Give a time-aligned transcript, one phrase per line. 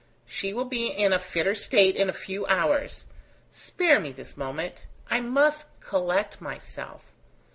[0.25, 3.05] She will be in a fitter state in a few hours.
[3.51, 7.03] Spare me this moment; I must collect myself.